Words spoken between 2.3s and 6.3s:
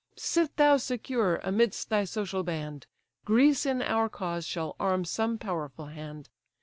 band; Greece in our cause shall arm some powerful hand.